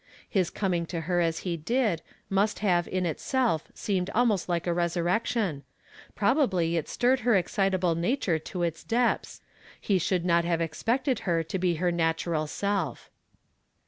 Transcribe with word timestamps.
His 0.27 0.49
coming 0.49 0.87
to 0.87 1.01
her 1.01 1.21
as 1.21 1.41
he 1.45 1.55
did 1.55 2.01
must 2.27 2.57
have 2.57 2.87
in 2.87 3.05
itself 3.05 3.65
seemed 3.75 4.09
almost 4.15 4.49
like 4.49 4.65
a 4.65 4.73
resurrection; 4.73 5.61
probably 6.15 6.75
it 6.75 6.89
stirred 6.89 7.19
her 7.19 7.35
excitable 7.35 7.93
nature 7.93 8.39
to 8.39 8.63
its 8.63 8.83
depths; 8.83 9.41
he 9.79 9.99
should 9.99 10.25
not 10.25 10.43
have 10.43 10.59
expected 10.59 11.19
her 11.29 11.43
to 11.43 11.59
be 11.59 11.75
her 11.75 11.91
natural 11.91 12.47
self. 12.47 13.11